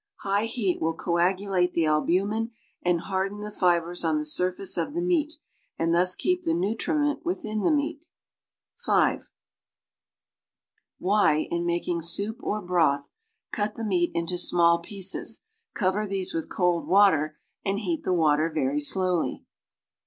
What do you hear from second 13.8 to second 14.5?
meat into